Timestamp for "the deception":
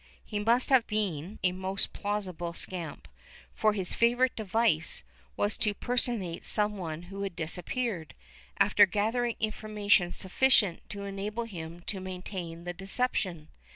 12.63-13.49